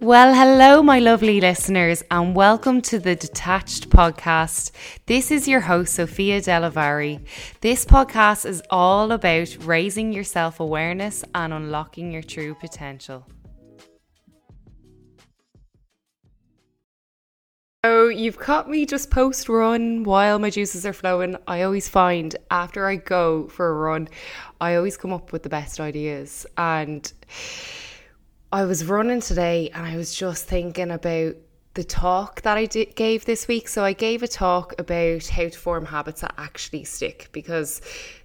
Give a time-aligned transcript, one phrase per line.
[0.00, 4.70] Well, hello, my lovely listeners, and welcome to the Detached Podcast.
[5.04, 7.20] This is your host, Sophia Delavari.
[7.60, 13.26] This podcast is all about raising your self awareness and unlocking your true potential.
[17.84, 21.36] So, you've caught me just post run while my juices are flowing.
[21.46, 24.08] I always find after I go for a run,
[24.62, 26.46] I always come up with the best ideas.
[26.56, 27.12] And
[28.52, 31.36] I was running today and I was just thinking about
[31.74, 33.68] the talk that I did, gave this week.
[33.68, 37.80] So I gave a talk about how to form habits that actually stick because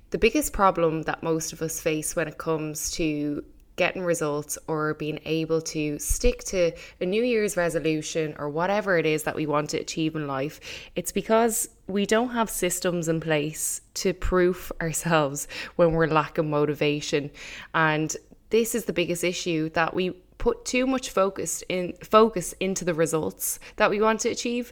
[0.09, 3.43] the biggest problem that most of us face when it comes to
[3.75, 9.05] getting results or being able to stick to a New Year's resolution or whatever it
[9.05, 10.59] is that we want to achieve in life,
[10.95, 17.29] it's because we don't have systems in place to proof ourselves when we're lacking motivation.
[17.75, 18.15] And
[18.55, 22.93] this is the biggest issue that we put too much focus in focus into the
[22.93, 24.71] results that we want to achieve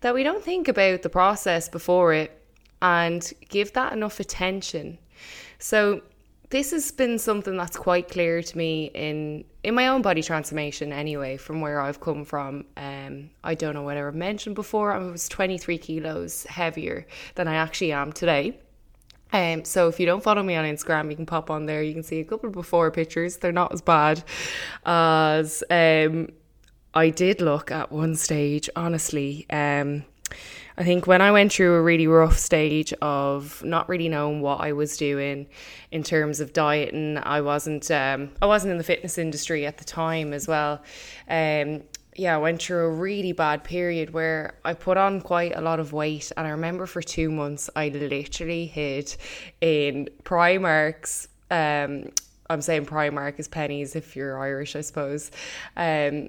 [0.00, 2.30] that we don't think about the process before it
[2.80, 4.98] and give that enough attention.
[5.60, 6.02] So
[6.50, 10.92] this has been something that's quite clear to me in in my own body transformation
[10.92, 12.64] anyway from where I've come from.
[12.76, 17.06] Um I don't know whether I mentioned before I was 23 kilos heavier
[17.36, 18.58] than I actually am today
[19.32, 21.82] um, so if you don't follow me on Instagram, you can pop on there.
[21.82, 23.38] You can see a couple of before pictures.
[23.38, 24.22] They're not as bad
[24.84, 26.28] as um,
[26.94, 28.68] I did look at one stage.
[28.76, 30.04] Honestly, um,
[30.76, 34.60] I think when I went through a really rough stage of not really knowing what
[34.60, 35.46] I was doing
[35.90, 39.84] in terms of dieting, I wasn't um, I wasn't in the fitness industry at the
[39.84, 40.82] time as well.
[41.28, 41.82] Um,
[42.14, 45.80] yeah, I went through a really bad period where I put on quite a lot
[45.80, 46.30] of weight.
[46.36, 49.14] And I remember for two months, I literally hid
[49.60, 51.28] in Primark's.
[51.50, 52.10] Um,
[52.50, 55.30] I'm saying Primark is Penneys if you're Irish, I suppose.
[55.76, 56.28] Um,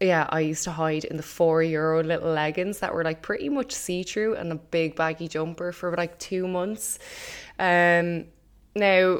[0.00, 3.48] yeah, I used to hide in the four euro little leggings that were like pretty
[3.48, 7.00] much see through and a big baggy jumper for like two months.
[7.58, 8.26] Um,
[8.76, 9.18] now,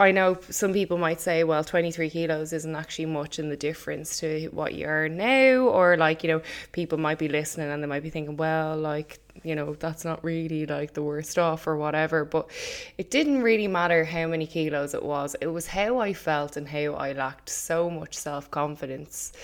[0.00, 4.18] I know some people might say, well, 23 kilos isn't actually much in the difference
[4.20, 5.68] to what you are now.
[5.68, 6.40] Or, like, you know,
[6.72, 10.24] people might be listening and they might be thinking, well, like, you know, that's not
[10.24, 12.24] really like the worst off or whatever.
[12.24, 12.50] But
[12.96, 16.66] it didn't really matter how many kilos it was, it was how I felt and
[16.66, 19.34] how I lacked so much self confidence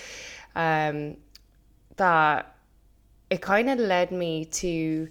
[0.55, 1.17] um,
[1.97, 2.55] that
[3.29, 5.07] it kind of led me to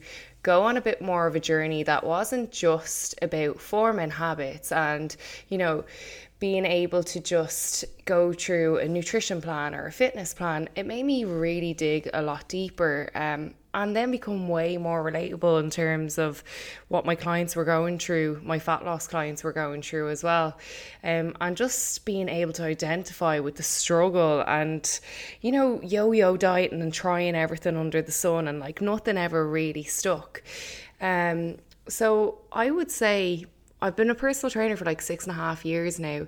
[0.47, 5.17] go on a bit more of a journey that wasn't just about forming habits and,
[5.49, 5.85] you know,
[6.39, 11.03] being able to just go through a nutrition plan or a fitness plan, it made
[11.03, 16.17] me really dig a lot deeper um, and then become way more relatable in terms
[16.17, 16.43] of
[16.89, 20.57] what my clients were going through, my fat loss clients were going through as well.
[21.05, 24.99] Um, and just being able to identify with the struggle and,
[25.43, 29.47] you know, yo yo dieting and trying everything under the sun and like nothing ever
[29.47, 30.43] really stuck.
[31.03, 33.45] Um, so I would say
[33.83, 36.27] I've been a personal trainer for like six and a half years now.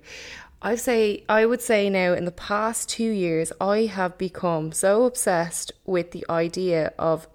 [0.61, 5.05] I say I would say now in the past two years I have become so
[5.05, 7.27] obsessed with the idea of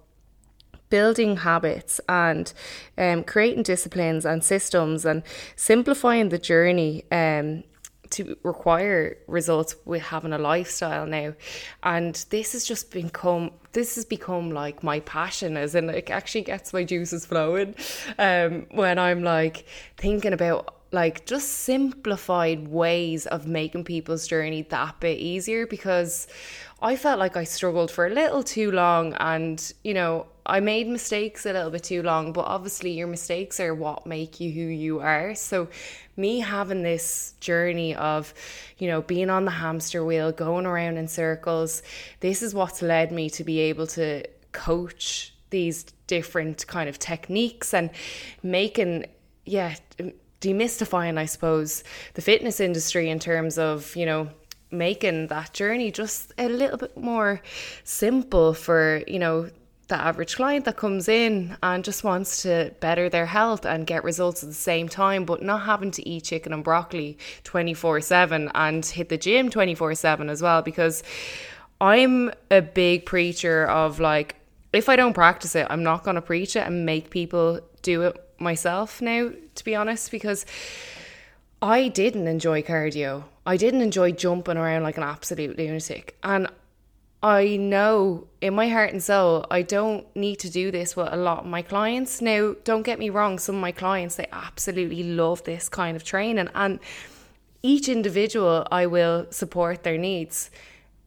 [0.94, 2.52] building habits and
[2.96, 5.24] um, creating disciplines and systems and
[5.56, 7.64] simplifying the journey um,
[8.10, 11.34] to require results with having a lifestyle now.
[11.82, 16.42] And this has just become this has become like my passion as in it actually
[16.42, 17.74] gets my juices flowing.
[18.16, 19.66] Um, when i'm like
[19.96, 26.28] thinking about like just simplified ways of making people's journey that bit easier because
[26.80, 30.88] I felt like I struggled for a little too long and, you know, I made
[30.88, 34.60] mistakes a little bit too long, but obviously your mistakes are what make you who
[34.60, 35.34] you are.
[35.34, 35.68] So
[36.16, 38.34] me having this journey of,
[38.78, 41.82] you know, being on the hamster wheel, going around in circles,
[42.20, 47.72] this is what's led me to be able to coach these different kind of techniques
[47.72, 47.90] and
[48.42, 49.06] making
[49.46, 49.74] yeah,
[50.40, 51.84] demystifying I suppose
[52.14, 54.28] the fitness industry in terms of, you know,
[54.70, 57.40] making that journey just a little bit more
[57.84, 59.48] simple for, you know,
[59.88, 64.04] the average client that comes in and just wants to better their health and get
[64.04, 68.50] results at the same time, but not having to eat chicken and broccoli 24 7
[68.54, 70.62] and hit the gym 24 7 as well.
[70.62, 71.02] Because
[71.80, 74.36] I'm a big preacher of like,
[74.72, 78.02] if I don't practice it, I'm not going to preach it and make people do
[78.02, 80.46] it myself now, to be honest, because
[81.62, 83.24] I didn't enjoy cardio.
[83.46, 86.16] I didn't enjoy jumping around like an absolute lunatic.
[86.22, 86.48] And
[87.24, 91.16] I know in my heart and soul, I don't need to do this with a
[91.16, 92.20] lot of my clients.
[92.20, 96.04] Now, don't get me wrong, some of my clients, they absolutely love this kind of
[96.04, 96.50] training.
[96.54, 96.80] And
[97.62, 100.50] each individual, I will support their needs.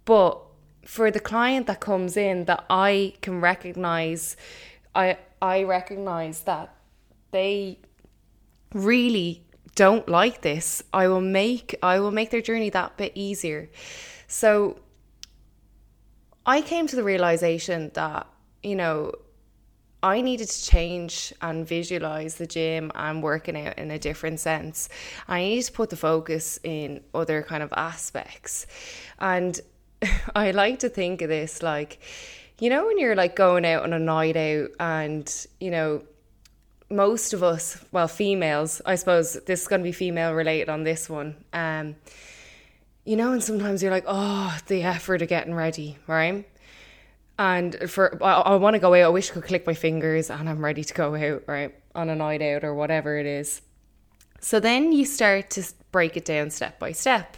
[0.05, 0.41] But
[0.87, 4.35] for the client that comes in that I can recognize,
[4.95, 6.73] I I recognize that
[7.29, 7.77] they
[8.73, 9.43] really
[9.75, 13.69] don't like this, I will make I will make their journey that bit easier.
[14.27, 14.79] So
[16.47, 18.25] I came to the realization that,
[18.63, 19.11] you know,
[20.01, 24.87] I needed to change and visualize the gym and working out in a different sense.
[25.27, 28.65] I needed to put the focus in other kind of aspects.
[29.19, 29.59] And
[30.35, 31.99] I like to think of this like,
[32.59, 36.03] you know, when you're like going out on a night out and, you know,
[36.89, 40.83] most of us, well, females, I suppose this is going to be female related on
[40.83, 41.35] this one.
[41.51, 41.95] Um,
[43.07, 46.45] you know, and sometimes you're like, oh, the effort of getting ready, right?
[47.39, 49.05] And for I, I want to go out.
[49.05, 52.09] I wish I could click my fingers and I'm ready to go out, right, on
[52.09, 53.61] a night out or whatever it is.
[54.41, 55.63] So then you start to
[55.93, 57.37] break it down step by step.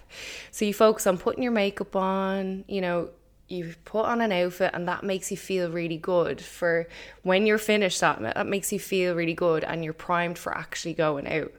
[0.50, 3.12] So you focus on putting your makeup on, you know,
[3.48, 6.88] you put on an outfit and that makes you feel really good for
[7.22, 10.94] when you're finished that that makes you feel really good and you're primed for actually
[10.94, 11.52] going out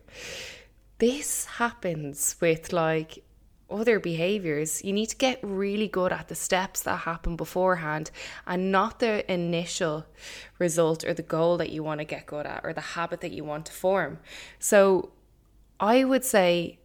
[0.98, 3.24] this happens with like
[3.70, 8.10] other behaviors you need to get really good at the steps that happen beforehand
[8.46, 10.04] and not the initial
[10.58, 13.32] result or the goal that you want to get good at or the habit that
[13.32, 14.18] you want to form
[14.58, 15.10] so
[15.78, 16.78] i would say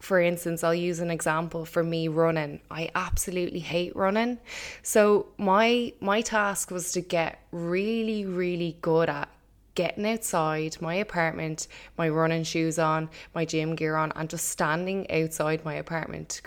[0.00, 2.60] for instance, I'll use an example for me running.
[2.70, 4.38] I absolutely hate running.
[4.82, 9.28] So my my task was to get really really good at
[9.74, 15.10] getting outside my apartment, my running shoes on, my gym gear on and just standing
[15.10, 16.40] outside my apartment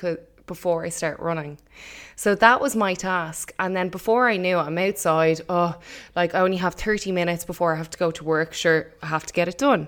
[0.46, 1.58] before I start running.
[2.16, 3.54] So that was my task.
[3.60, 5.76] And then before I knew it, I'm outside, oh,
[6.16, 8.54] like I only have 30 minutes before I have to go to work.
[8.54, 9.88] Sure, I have to get it done.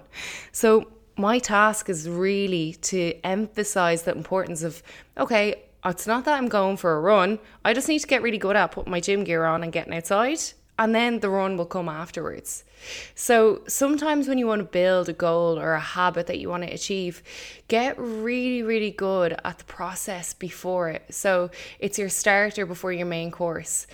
[0.51, 4.81] So my task is really to emphasize the importance of
[5.17, 7.39] okay, it's not that I'm going for a run.
[7.63, 9.93] I just need to get really good at putting my gym gear on and getting
[9.93, 10.39] outside,
[10.77, 12.63] and then the run will come afterwards.
[13.15, 16.63] So sometimes when you want to build a goal or a habit that you want
[16.63, 17.23] to achieve,
[17.67, 21.05] get really, really good at the process before it.
[21.13, 21.49] So
[21.79, 23.87] it's your starter before your main course.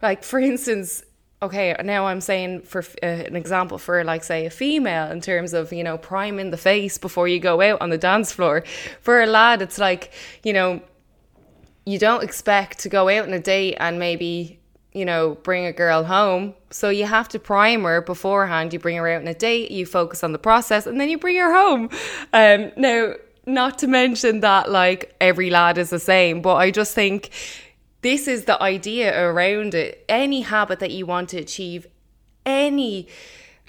[0.00, 1.02] Like, for instance,
[1.42, 5.52] okay, now I'm saying for uh, an example for like say a female in terms
[5.52, 8.64] of you know priming the face before you go out on the dance floor.
[9.00, 10.12] For a lad, it's like
[10.42, 10.80] you know
[11.84, 14.58] you don't expect to go out on a date and maybe
[14.98, 16.54] you know bring a girl home.
[16.70, 18.72] So you have to prime her beforehand.
[18.72, 19.70] You bring her out on a date.
[19.70, 21.88] You focus on the process, and then you bring her home.
[22.32, 23.14] Um, now,
[23.46, 27.30] not to mention that like every lad is the same, but I just think
[28.02, 30.04] this is the idea around it.
[30.08, 31.86] Any habit that you want to achieve,
[32.44, 33.08] any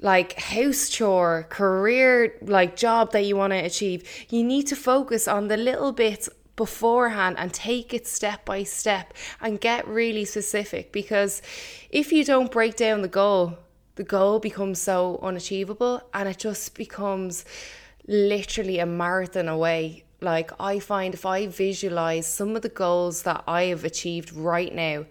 [0.01, 5.27] like house chore, career, like job that you want to achieve, you need to focus
[5.27, 6.29] on the little bits
[6.59, 11.41] beforehand and take it step by step and get really specific because
[11.89, 13.57] if you don't break down the goal,
[13.95, 17.45] the goal becomes so unachievable and it just becomes
[18.07, 20.03] literally a marathon away.
[20.19, 24.75] Like, I find if I visualize some of the goals that I have achieved right
[24.75, 25.06] now,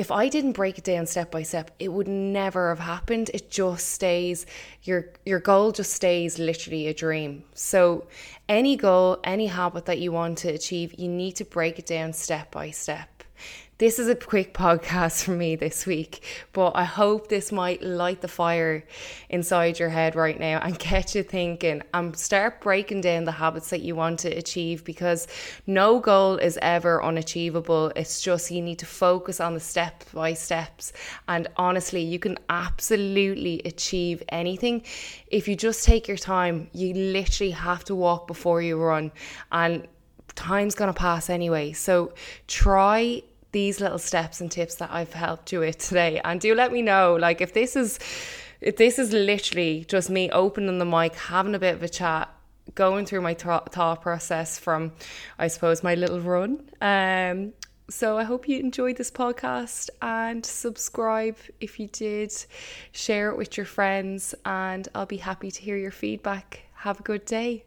[0.00, 3.30] if I didn't break it down step by step, it would never have happened.
[3.34, 4.46] It just stays
[4.84, 7.44] your your goal just stays literally a dream.
[7.52, 8.06] So
[8.48, 12.14] any goal, any habit that you want to achieve, you need to break it down
[12.14, 13.24] step by step.
[13.80, 16.22] This is a quick podcast for me this week,
[16.52, 18.84] but I hope this might light the fire
[19.30, 23.70] inside your head right now and get you thinking and start breaking down the habits
[23.70, 25.28] that you want to achieve because
[25.66, 27.90] no goal is ever unachievable.
[27.96, 30.92] It's just you need to focus on the step by steps.
[31.26, 34.82] And honestly, you can absolutely achieve anything
[35.28, 36.68] if you just take your time.
[36.74, 39.10] You literally have to walk before you run.
[39.50, 39.88] And
[40.34, 41.72] time's going to pass anyway.
[41.72, 42.12] So
[42.46, 43.22] try
[43.52, 46.20] these little steps and tips that I've helped you with today.
[46.24, 47.98] And do let me know, like, if this is
[48.60, 52.28] if this is literally just me opening the mic, having a bit of a chat,
[52.74, 54.92] going through my th- thought process from,
[55.38, 56.68] I suppose, my little run.
[56.80, 57.52] Um,
[57.88, 62.32] so I hope you enjoyed this podcast and subscribe if you did.
[62.92, 66.60] Share it with your friends, and I'll be happy to hear your feedback.
[66.74, 67.64] Have a good day.